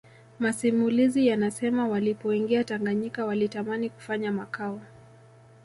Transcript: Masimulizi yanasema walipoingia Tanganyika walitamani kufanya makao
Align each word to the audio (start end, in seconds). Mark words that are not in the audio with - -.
Masimulizi 0.39 1.27
yanasema 1.27 1.87
walipoingia 1.87 2.63
Tanganyika 2.63 3.25
walitamani 3.25 3.89
kufanya 3.89 4.31
makao 4.31 4.81